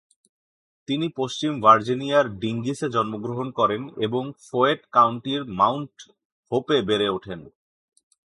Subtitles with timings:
[0.87, 5.95] তিনি পশ্চিম ভার্জিনিয়ার ডিঙ্গিসে জন্মগ্রহণ করেন এবং ফেয়েট কাউন্টির মাউন্ট
[6.51, 7.39] হোপে বেড়ে ওঠেন।